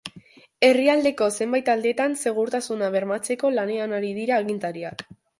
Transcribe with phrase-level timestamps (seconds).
[0.67, 5.05] Herrialdeko zenbait aldetan segurtasuna bermatzeko lanean ari dira agintariak.